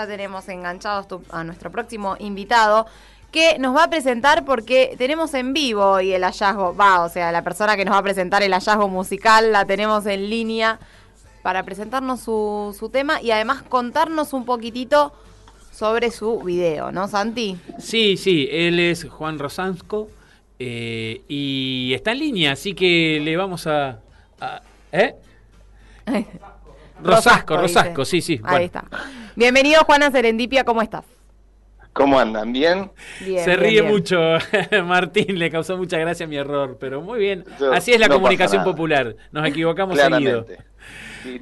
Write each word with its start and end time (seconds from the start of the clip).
Ya 0.00 0.06
tenemos 0.06 0.48
enganchados 0.48 1.06
a 1.28 1.44
nuestro 1.44 1.70
próximo 1.70 2.16
invitado 2.20 2.86
que 3.30 3.58
nos 3.58 3.76
va 3.76 3.84
a 3.84 3.90
presentar 3.90 4.46
porque 4.46 4.94
tenemos 4.96 5.34
en 5.34 5.52
vivo 5.52 5.84
hoy 5.84 6.14
el 6.14 6.24
hallazgo, 6.24 6.74
va, 6.74 7.04
o 7.04 7.10
sea, 7.10 7.30
la 7.32 7.44
persona 7.44 7.76
que 7.76 7.84
nos 7.84 7.92
va 7.92 7.98
a 7.98 8.02
presentar 8.02 8.42
el 8.42 8.54
hallazgo 8.54 8.88
musical 8.88 9.52
la 9.52 9.66
tenemos 9.66 10.06
en 10.06 10.30
línea 10.30 10.80
para 11.42 11.64
presentarnos 11.64 12.20
su, 12.20 12.74
su 12.78 12.88
tema 12.88 13.20
y 13.20 13.30
además 13.30 13.62
contarnos 13.62 14.32
un 14.32 14.46
poquitito 14.46 15.12
sobre 15.70 16.10
su 16.10 16.38
video, 16.38 16.90
¿no, 16.92 17.06
Santi? 17.06 17.58
Sí, 17.78 18.16
sí, 18.16 18.48
él 18.50 18.80
es 18.80 19.04
Juan 19.04 19.38
Rosansco 19.38 20.08
eh, 20.58 21.20
y 21.28 21.92
está 21.94 22.12
en 22.12 22.20
línea, 22.20 22.52
así 22.52 22.72
que 22.72 23.20
le 23.22 23.36
vamos 23.36 23.66
a... 23.66 24.00
¿Eh? 24.92 25.14
Rosasco, 27.02 27.56
Rosasco, 27.56 28.04
sí, 28.04 28.20
sí. 28.20 28.40
Ahí 28.44 28.66
está. 28.66 28.84
Bienvenido, 29.36 29.82
Juana 29.84 30.10
Serendipia, 30.10 30.64
¿cómo 30.64 30.82
estás? 30.82 31.04
¿Cómo 31.92 32.18
andan? 32.18 32.52
¿Bien? 32.52 32.90
Se 33.18 33.56
ríe 33.56 33.82
mucho, 33.82 34.18
Martín, 34.84 35.38
le 35.38 35.50
causó 35.50 35.76
mucha 35.76 35.98
gracia 35.98 36.26
mi 36.26 36.36
error, 36.36 36.76
pero 36.78 37.00
muy 37.00 37.18
bien. 37.18 37.44
Así 37.72 37.92
es 37.92 38.00
la 38.00 38.08
comunicación 38.08 38.62
popular, 38.64 39.16
nos 39.32 39.46
equivocamos 39.46 39.98
seguido. 39.98 40.46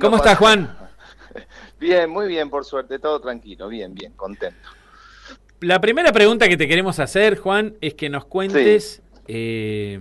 ¿Cómo 0.00 0.16
estás, 0.16 0.38
Juan? 0.38 0.76
Bien, 1.78 2.10
muy 2.10 2.26
bien, 2.26 2.50
por 2.50 2.64
suerte, 2.64 2.98
todo 2.98 3.20
tranquilo, 3.20 3.68
bien, 3.68 3.94
bien, 3.94 4.12
contento. 4.14 4.68
La 5.60 5.80
primera 5.80 6.10
pregunta 6.10 6.48
que 6.48 6.56
te 6.56 6.66
queremos 6.66 6.98
hacer, 6.98 7.38
Juan, 7.38 7.76
es 7.80 7.94
que 7.94 8.08
nos 8.08 8.24
cuentes 8.24 9.00
eh, 9.28 10.00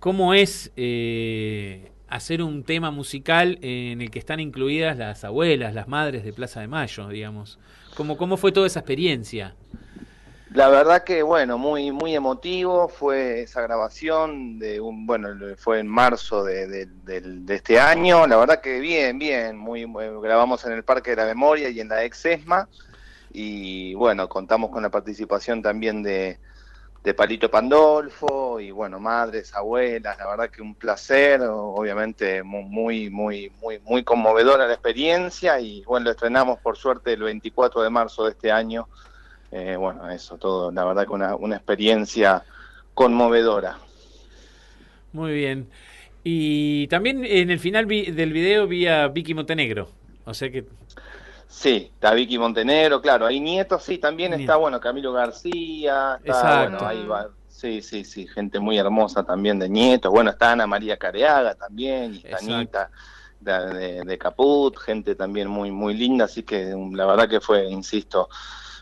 cómo 0.00 0.32
es 0.32 0.72
eh, 0.76 1.92
hacer 2.08 2.42
un 2.42 2.64
tema 2.64 2.90
musical 2.90 3.58
en 3.62 4.00
el 4.00 4.10
que 4.10 4.18
están 4.18 4.40
incluidas 4.40 4.96
las 4.96 5.24
abuelas, 5.24 5.74
las 5.74 5.88
madres 5.88 6.24
de 6.24 6.32
Plaza 6.32 6.60
de 6.60 6.68
Mayo, 6.68 7.08
digamos. 7.08 7.58
¿Cómo, 7.96 8.16
cómo 8.16 8.36
fue 8.36 8.52
toda 8.52 8.66
esa 8.66 8.80
experiencia? 8.80 9.54
La 10.54 10.68
verdad 10.68 11.02
que 11.02 11.24
bueno, 11.24 11.58
muy 11.58 11.90
muy 11.90 12.14
emotivo 12.14 12.86
fue 12.86 13.40
esa 13.40 13.60
grabación 13.60 14.60
de 14.60 14.80
un 14.80 15.04
bueno 15.04 15.28
fue 15.56 15.80
en 15.80 15.88
marzo 15.88 16.44
de, 16.44 16.86
este 17.48 17.80
año. 17.80 18.24
La 18.28 18.36
verdad 18.36 18.60
que 18.60 18.78
bien 18.78 19.18
bien 19.18 19.56
muy, 19.56 19.84
grabamos 20.22 20.64
en 20.64 20.72
el 20.72 20.84
Parque 20.84 21.10
de 21.10 21.16
la 21.16 21.24
Memoria 21.24 21.70
y 21.70 21.80
en 21.80 21.88
la 21.88 22.04
ex 22.04 22.24
ESMA 22.24 22.68
y 23.32 23.94
bueno 23.94 24.28
contamos 24.28 24.70
con 24.70 24.84
la 24.84 24.90
participación 24.90 25.60
también 25.60 26.04
de 26.04 26.38
de 27.04 27.12
Palito 27.12 27.50
Pandolfo 27.50 28.58
y 28.58 28.70
bueno, 28.70 28.98
madres, 28.98 29.54
abuelas, 29.54 30.16
la 30.16 30.26
verdad 30.26 30.48
que 30.48 30.62
un 30.62 30.74
placer, 30.74 31.42
obviamente 31.42 32.42
muy, 32.42 33.10
muy, 33.10 33.52
muy, 33.60 33.78
muy 33.80 34.02
conmovedora 34.02 34.66
la 34.66 34.72
experiencia 34.72 35.60
y 35.60 35.84
bueno, 35.84 36.04
lo 36.04 36.12
estrenamos 36.12 36.58
por 36.60 36.78
suerte 36.78 37.12
el 37.12 37.22
24 37.22 37.82
de 37.82 37.90
marzo 37.90 38.24
de 38.24 38.30
este 38.30 38.50
año. 38.50 38.88
Eh, 39.52 39.76
bueno, 39.76 40.10
eso 40.10 40.38
todo, 40.38 40.72
la 40.72 40.82
verdad 40.82 41.06
que 41.06 41.12
una, 41.12 41.36
una 41.36 41.56
experiencia 41.56 42.42
conmovedora. 42.94 43.78
Muy 45.12 45.34
bien. 45.34 45.68
Y 46.24 46.86
también 46.88 47.22
en 47.22 47.50
el 47.50 47.60
final 47.60 47.86
del 47.86 48.32
video 48.32 48.66
vi 48.66 48.86
a 48.86 49.08
Vicky 49.08 49.34
Montenegro, 49.34 49.90
o 50.24 50.32
sea 50.32 50.50
que 50.50 50.64
Sí, 51.54 51.88
está 51.94 52.12
Vicky 52.12 52.36
Montenegro, 52.36 53.00
claro, 53.00 53.26
hay 53.26 53.38
nietos, 53.38 53.84
sí, 53.84 53.98
también 53.98 54.34
está, 54.34 54.56
bueno, 54.56 54.80
Camilo 54.80 55.12
García, 55.12 56.18
está, 56.22 56.62
bueno, 56.62 56.78
ahí 56.84 57.06
va, 57.06 57.28
sí, 57.48 57.80
sí, 57.80 58.04
sí, 58.04 58.26
gente 58.26 58.58
muy 58.58 58.76
hermosa 58.76 59.22
también 59.22 59.60
de 59.60 59.68
nietos, 59.68 60.10
bueno, 60.10 60.30
está 60.30 60.50
Ana 60.50 60.66
María 60.66 60.96
Careaga 60.96 61.54
también, 61.54 62.16
y 62.16 62.16
está 62.18 62.38
Anita 62.38 62.90
de, 63.40 64.18
Caput, 64.18 64.76
gente 64.78 65.14
también 65.14 65.48
muy, 65.48 65.70
muy 65.70 65.94
linda, 65.94 66.24
así 66.24 66.42
que 66.42 66.74
um, 66.74 66.92
la 66.92 67.06
verdad 67.06 67.28
que 67.28 67.40
fue, 67.40 67.66
insisto, 67.70 68.28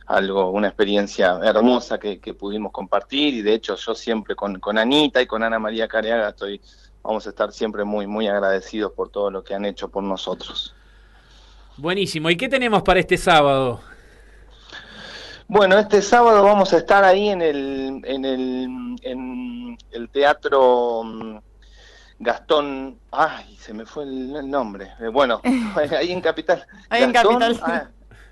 algo, 0.06 0.50
una 0.50 0.68
experiencia 0.68 1.38
hermosa 1.42 1.98
que, 1.98 2.34
pudimos 2.34 2.72
compartir, 2.72 3.34
y 3.34 3.42
de 3.42 3.52
hecho 3.52 3.76
yo 3.76 3.94
siempre 3.94 4.34
con, 4.34 4.58
con 4.58 4.78
Anita 4.78 5.20
y 5.20 5.26
con 5.26 5.42
Ana 5.42 5.58
María 5.58 5.86
Careaga 5.86 6.30
estoy, 6.30 6.60
vamos 7.02 7.26
a 7.26 7.30
estar 7.30 7.52
siempre 7.52 7.84
muy, 7.84 8.06
muy 8.06 8.28
agradecidos 8.28 8.92
por 8.92 9.10
todo 9.10 9.30
lo 9.30 9.44
que 9.44 9.54
han 9.54 9.66
hecho 9.66 9.90
por 9.90 10.02
nosotros. 10.02 10.74
Buenísimo. 11.76 12.30
¿Y 12.30 12.36
qué 12.36 12.48
tenemos 12.48 12.82
para 12.82 13.00
este 13.00 13.16
sábado? 13.16 13.80
Bueno, 15.48 15.78
este 15.78 16.00
sábado 16.00 16.42
vamos 16.44 16.72
a 16.72 16.78
estar 16.78 17.04
ahí 17.04 17.28
en 17.28 17.42
el, 17.42 18.00
en 18.04 18.24
el, 18.24 18.96
en 19.02 19.78
el 19.90 20.08
teatro 20.08 21.02
mm, 21.04 21.38
Gastón. 22.20 22.98
Ay, 23.10 23.56
se 23.60 23.74
me 23.74 23.84
fue 23.84 24.04
el, 24.04 24.50
nombre. 24.50 24.92
Eh, 25.00 25.08
bueno, 25.08 25.40
ahí 25.98 26.12
en 26.12 26.20
Capital. 26.20 26.66
Ahí 26.88 27.02
en 27.02 27.12
Capital. 27.12 27.60
Ah, 27.62 27.88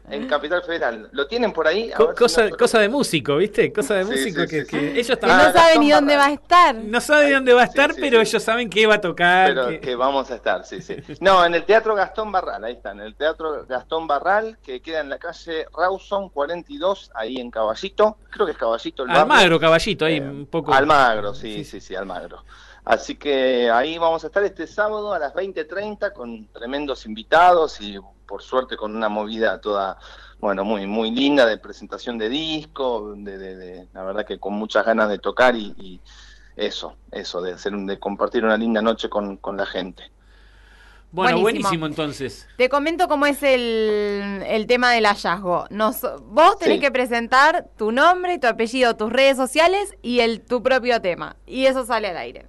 en 0.08 0.26
Capital 0.26 0.62
Federal. 0.62 1.08
¿Lo 1.12 1.26
tienen 1.26 1.52
por 1.52 1.66
ahí? 1.66 1.90
cosa, 2.16 2.50
cosa 2.50 2.78
de 2.80 2.88
músico, 2.88 3.36
¿viste? 3.36 3.72
Cosa 3.72 3.94
de 3.94 4.04
músico 4.04 4.46
que, 4.46 4.64
ellos 4.98 5.18
también... 5.18 5.38
no 5.38 5.52
saben 5.52 5.80
ni 5.80 5.90
dónde 5.90 6.16
va 6.16 6.26
a 6.26 6.32
estar. 6.32 6.74
No 6.74 7.00
saben 7.00 7.26
ni 7.28 7.34
dónde 7.34 7.52
va 7.52 7.62
a 7.62 7.64
estar, 7.64 7.94
pero 7.94 8.20
ellos 8.20 8.42
saben 8.42 8.68
que 8.68 8.86
va 8.86 8.94
a 8.94 9.00
tocar. 9.00 9.54
Pero 9.54 9.80
que... 9.80 9.94
vamos 9.94 10.30
a 10.30 10.36
estar, 10.36 10.64
sí, 10.64 10.80
sí. 10.80 10.96
No, 11.20 11.44
en 11.44 11.54
el 11.54 11.64
Teatro 11.64 11.94
Gastón 11.94 12.32
Barral, 12.32 12.64
ahí 12.64 12.74
está, 12.74 12.92
en 12.92 13.00
el 13.00 13.14
Teatro 13.14 13.66
Gastón 13.66 14.06
Barral, 14.06 14.58
que 14.62 14.80
queda 14.80 15.00
en 15.00 15.08
la 15.08 15.18
calle 15.18 15.66
Rawson 15.76 16.28
42, 16.30 17.10
ahí 17.14 17.36
en 17.36 17.50
Caballito. 17.50 18.16
Creo 18.30 18.46
que 18.46 18.52
es 18.52 18.58
Caballito 18.58 19.04
el 19.04 19.10
Almagro, 19.10 19.60
Caballito, 19.60 20.04
ahí 20.04 20.16
eh, 20.16 20.22
un 20.22 20.46
poco. 20.46 20.72
Almagro, 20.72 21.34
sí, 21.34 21.64
sí, 21.64 21.80
sí, 21.80 21.94
Almagro. 21.94 22.44
Así 22.90 23.14
que 23.14 23.70
ahí 23.70 23.98
vamos 23.98 24.24
a 24.24 24.26
estar 24.26 24.42
este 24.42 24.66
sábado 24.66 25.14
a 25.14 25.18
las 25.20 25.32
20.30 25.32 26.12
con 26.12 26.48
tremendos 26.48 27.06
invitados 27.06 27.80
y 27.80 27.96
por 28.26 28.42
suerte 28.42 28.76
con 28.76 28.96
una 28.96 29.08
movida 29.08 29.60
toda, 29.60 29.96
bueno, 30.40 30.64
muy, 30.64 30.88
muy 30.88 31.12
linda 31.12 31.46
de 31.46 31.56
presentación 31.56 32.18
de 32.18 32.28
disco, 32.28 33.14
de, 33.16 33.38
de, 33.38 33.88
la 33.92 34.02
verdad 34.02 34.26
que 34.26 34.40
con 34.40 34.54
muchas 34.54 34.84
ganas 34.84 35.08
de 35.08 35.20
tocar 35.20 35.54
y, 35.54 36.00
eso, 36.56 36.96
eso, 37.12 37.40
de, 37.40 37.52
hacer, 37.52 37.72
de 37.76 38.00
compartir 38.00 38.44
una 38.44 38.56
linda 38.56 38.82
noche 38.82 39.08
con, 39.08 39.36
con 39.36 39.56
la 39.56 39.66
gente. 39.66 40.10
Bueno, 41.12 41.40
buenísimo. 41.40 41.86
entonces. 41.86 42.48
Te 42.56 42.68
comento 42.68 43.08
cómo 43.08 43.26
es 43.26 43.42
el, 43.42 44.42
el 44.46 44.66
tema 44.66 44.92
del 44.92 45.06
hallazgo. 45.06 45.66
Nos, 45.70 46.02
vos 46.22 46.58
tenés 46.58 46.80
que 46.80 46.90
presentar 46.90 47.66
tu 47.76 47.90
nombre, 47.90 48.38
tu 48.38 48.46
apellido, 48.46 48.96
tus 48.96 49.12
redes 49.12 49.36
sociales 49.36 49.94
y 50.02 50.20
el 50.20 50.40
tu 50.40 50.62
propio 50.62 51.00
tema. 51.00 51.36
Y 51.46 51.66
eso 51.66 51.84
sale 51.84 52.08
al 52.08 52.16
aire. 52.16 52.46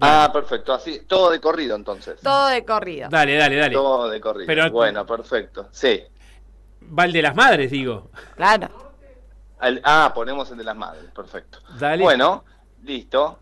Ah, 0.00 0.30
perfecto, 0.32 0.72
así, 0.72 1.00
todo 1.06 1.30
de 1.30 1.40
corrido 1.40 1.76
entonces. 1.76 2.20
Todo 2.22 2.48
de 2.48 2.64
corrido. 2.64 3.08
Dale, 3.10 3.36
dale, 3.36 3.56
dale. 3.56 3.74
Todo 3.74 4.08
de 4.08 4.20
corrido. 4.20 4.46
Pero, 4.46 4.70
bueno, 4.70 5.04
perfecto, 5.04 5.68
sí. 5.70 6.02
Va 6.98 7.04
el 7.04 7.12
de 7.12 7.22
las 7.22 7.34
madres, 7.34 7.70
digo. 7.70 8.10
Claro. 8.36 8.68
ah, 9.84 10.12
ponemos 10.14 10.50
el 10.50 10.58
de 10.58 10.64
las 10.64 10.76
madres, 10.76 11.04
perfecto. 11.14 11.58
Dale. 11.78 12.02
Bueno, 12.02 12.44
listo. 12.84 13.38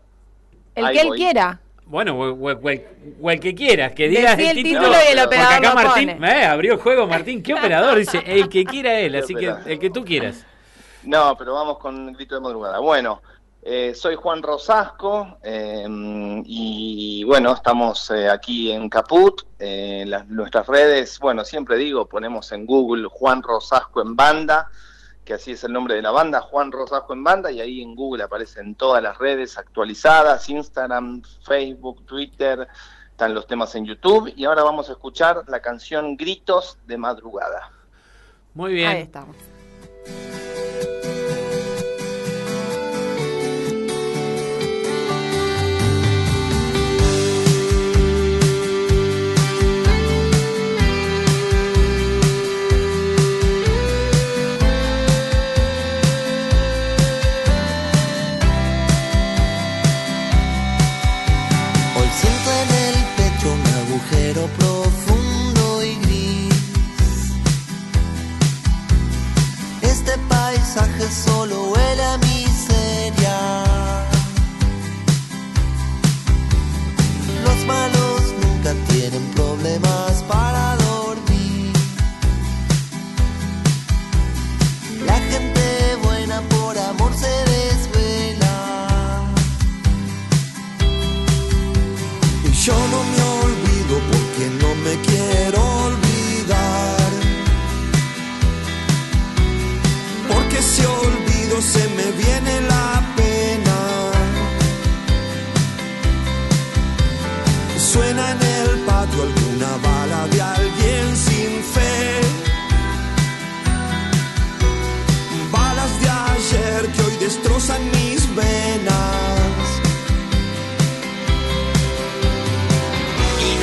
El 0.75 0.91
que 0.91 1.01
él 1.01 1.09
quiera. 1.15 1.59
Bueno, 1.91 2.17
o, 2.17 3.29
el 3.29 3.39
que 3.41 3.53
quiera, 3.53 3.93
que 3.93 4.07
digas 4.07 4.39
el, 4.39 4.57
el 4.57 4.63
título, 4.63 4.93
y 4.93 5.11
el 5.11 5.19
operador 5.19 5.53
acá 5.53 5.73
Martín, 5.75 6.23
eh, 6.23 6.45
abrió 6.45 6.73
el 6.75 6.79
juego 6.79 7.05
Martín, 7.05 7.43
¿qué 7.43 7.53
operador? 7.53 7.97
Dice, 7.97 8.23
el 8.25 8.47
que 8.47 8.63
quiera 8.63 8.97
él, 8.97 9.13
así 9.17 9.35
que 9.35 9.53
el 9.65 9.77
que 9.77 9.89
tú 9.89 10.05
quieras. 10.05 10.45
No, 11.03 11.35
pero 11.37 11.53
vamos 11.53 11.79
con 11.79 12.07
el 12.07 12.15
grito 12.15 12.35
de 12.35 12.41
madrugada. 12.41 12.79
Bueno, 12.79 13.21
eh, 13.61 13.93
soy 13.93 14.15
Juan 14.15 14.41
Rosasco 14.41 15.37
em, 15.43 16.41
y 16.45 17.25
bueno, 17.25 17.53
estamos 17.53 18.09
eh, 18.11 18.29
aquí 18.29 18.71
en 18.71 18.87
Caput. 18.87 19.41
Eh, 19.59 20.09
nuestras 20.29 20.67
redes, 20.67 21.19
bueno, 21.19 21.43
siempre 21.43 21.75
digo, 21.75 22.05
ponemos 22.05 22.53
en 22.53 22.65
Google 22.65 23.09
Juan 23.11 23.43
Rosasco 23.43 24.01
en 24.01 24.15
banda, 24.15 24.69
que 25.25 25.33
así 25.33 25.51
es 25.51 25.63
el 25.63 25.73
nombre 25.73 25.95
de 25.95 26.01
la 26.01 26.11
banda, 26.11 26.41
Juan 26.41 26.71
Rosasco 26.71 27.13
en 27.13 27.23
banda, 27.23 27.51
y 27.51 27.61
ahí 27.61 27.81
en 27.81 27.95
Google 27.95 28.23
aparecen 28.23 28.75
todas 28.75 29.03
las 29.03 29.17
redes 29.17 29.57
actualizadas, 29.57 30.49
Instagram, 30.49 31.21
Facebook, 31.45 32.05
Twitter, 32.05 32.67
están 33.11 33.33
los 33.35 33.45
temas 33.45 33.75
en 33.75 33.85
YouTube. 33.85 34.33
Y 34.35 34.45
ahora 34.45 34.63
vamos 34.63 34.89
a 34.89 34.93
escuchar 34.93 35.43
la 35.47 35.61
canción 35.61 36.17
Gritos 36.17 36.79
de 36.87 36.97
Madrugada. 36.97 37.71
Muy 38.55 38.73
bien. 38.73 38.89
Ahí 38.89 39.01
estamos. 39.01 39.35
Huele 71.61 72.03
a 72.03 72.17
miseria. 72.17 72.40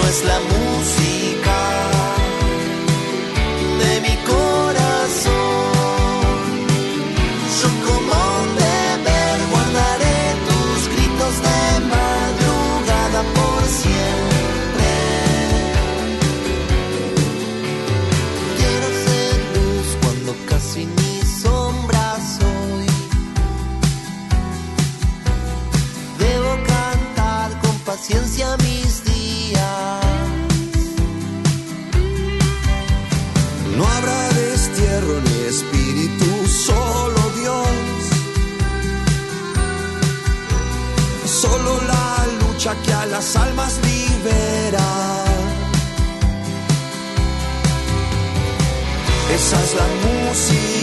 es 0.08 0.24
la 0.24 0.40
música 0.40 1.58
de 3.80 4.00
mi 4.00 4.16
corazón. 4.32 5.34
Yo 7.60 7.68
como 7.86 8.12
un 8.42 8.48
deber 8.64 9.38
guardaré 9.52 10.20
tus 10.48 10.78
gritos 10.94 11.34
de 11.46 11.60
madrugada 11.94 13.20
por 13.36 13.60
siempre. 13.82 14.90
Quiero 18.58 18.88
ser 19.04 19.34
luz 19.56 19.88
cuando 20.02 20.30
casi 20.48 20.86
ni 20.86 21.14
sombra 21.42 22.06
soy. 22.38 22.86
Debo 26.18 26.52
cantar 26.66 27.48
con 27.60 27.76
paciencia 27.80 28.56
mis 28.58 29.07
que 42.84 42.92
a 42.92 43.06
las 43.06 43.34
almas 43.36 43.78
libera. 43.82 44.84
Esa 49.34 49.64
es 49.64 49.74
la 49.74 49.86
música 50.04 50.77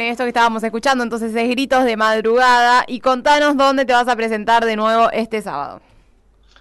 Y 0.00 0.08
esto 0.08 0.24
que 0.24 0.28
estábamos 0.28 0.62
escuchando 0.62 1.02
entonces 1.02 1.34
es 1.34 1.48
Gritos 1.48 1.84
de 1.84 1.96
Madrugada. 1.96 2.84
Y 2.86 3.00
contanos 3.00 3.56
dónde 3.56 3.84
te 3.84 3.92
vas 3.92 4.08
a 4.08 4.16
presentar 4.16 4.64
de 4.64 4.76
nuevo 4.76 5.10
este 5.10 5.40
sábado. 5.40 5.80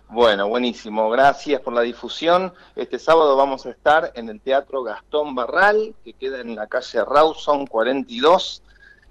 Bueno, 0.10 0.48
buenísimo. 0.48 1.10
Gracias 1.10 1.60
por 1.62 1.74
la 1.74 1.82
difusión. 1.82 2.54
Este 2.76 3.00
sábado 3.00 3.36
vamos 3.36 3.66
a 3.66 3.72
estar 3.72 4.12
en 4.16 4.30
el 4.30 4.40
Teatro 4.40 4.84
Gastón 4.84 5.36
Barral, 5.36 5.96
que 6.04 6.14
queda 6.14 6.40
en 6.42 6.56
la 6.56 6.68
calle 6.68 7.04
Rawson 7.04 7.66
42, 7.66 8.62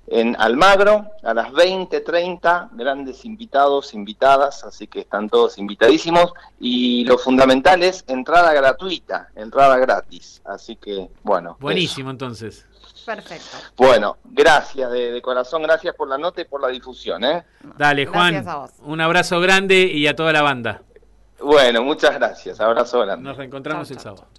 en 0.07 0.37
Almagro, 0.39 1.11
a 1.23 1.35
las 1.35 1.51
20.30. 1.51 2.71
Grandes 2.73 3.25
invitados, 3.25 3.95
invitadas, 3.95 4.65
así 4.65 4.87
que 4.87 5.01
están 5.01 5.29
todos 5.29 5.59
invitadísimos. 5.59 6.33
Y 6.61 7.05
lo 7.05 7.19
fundamental 7.19 7.83
es 7.83 8.05
entrada 8.07 8.53
gratuita, 8.53 9.29
entrada 9.35 9.79
gratis. 9.79 10.43
Así 10.45 10.77
que, 10.77 11.09
bueno. 11.23 11.57
Buenísimo, 11.61 12.11
entonces. 12.11 12.67
Perfecto. 13.05 13.57
Bueno, 13.77 14.17
gracias 14.25 14.91
de, 14.91 15.13
de 15.13 15.23
corazón, 15.23 15.63
gracias 15.63 15.95
por 15.95 16.09
la 16.09 16.17
nota 16.17 16.41
y 16.41 16.45
por 16.47 16.61
la 16.61 16.69
difusión, 16.69 17.23
¿eh? 17.25 17.45
Dale, 17.77 18.07
Juan. 18.07 18.33
Gracias 18.33 18.55
a 18.55 18.59
vos. 18.59 18.71
Un 18.81 19.01
abrazo 19.01 19.41
grande 19.41 19.83
y 19.83 20.07
a 20.07 20.17
toda 20.17 20.33
la 20.33 20.43
banda. 20.43 20.83
Bueno, 21.41 21.83
muchas 21.83 22.15
gracias. 22.15 22.61
Abrazo 22.61 23.01
grande. 23.01 23.23
Nos 23.29 23.37
reencontramos 23.37 23.89
Chau, 23.89 23.97
el 23.97 24.03
chau, 24.03 24.17
sábado. 24.17 24.34